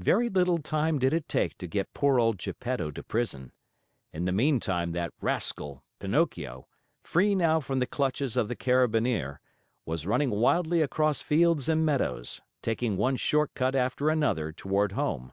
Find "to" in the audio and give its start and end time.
1.58-1.68, 2.90-3.02